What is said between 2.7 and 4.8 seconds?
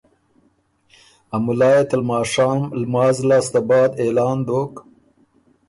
لماز لاسته بعد اعلان دوک